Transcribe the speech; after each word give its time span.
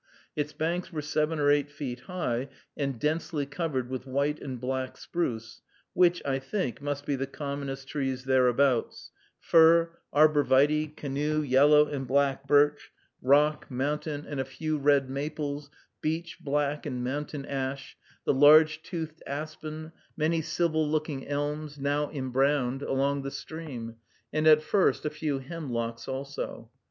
Its 0.35 0.51
banks 0.51 0.91
were 0.91 0.99
seven 1.03 1.37
or 1.37 1.51
eight 1.51 1.69
feet 1.69 1.99
high, 1.99 2.49
and 2.75 2.99
densely 2.99 3.45
covered 3.45 3.87
with 3.87 4.07
white 4.07 4.41
and 4.41 4.59
black 4.59 4.97
spruce, 4.97 5.61
which, 5.93 6.23
I 6.25 6.39
think, 6.39 6.81
must 6.81 7.05
be 7.05 7.15
the 7.15 7.27
commonest 7.27 7.87
trees 7.87 8.23
thereabouts, 8.23 9.11
fir, 9.39 9.91
arbor 10.11 10.43
vitæ, 10.43 10.95
canoe, 10.97 11.43
yellow 11.43 11.85
and 11.85 12.07
black 12.07 12.47
birch, 12.47 12.91
rock, 13.21 13.69
mountain, 13.69 14.25
and 14.25 14.39
a 14.39 14.43
few 14.43 14.79
red 14.79 15.07
maples, 15.07 15.69
beech, 16.01 16.39
black 16.39 16.87
and 16.87 17.03
mountain 17.03 17.45
ash, 17.45 17.95
the 18.25 18.33
large 18.33 18.81
toothed 18.81 19.21
aspen, 19.27 19.91
many 20.17 20.41
civil 20.41 20.89
looking 20.89 21.27
elms, 21.27 21.77
now 21.77 22.09
imbrowned, 22.09 22.81
along 22.81 23.21
the 23.21 23.29
stream, 23.29 23.97
and 24.33 24.47
at 24.47 24.63
first 24.63 25.05
a 25.05 25.11
few 25.11 25.37
hemlocks 25.37 26.07
also. 26.07 26.71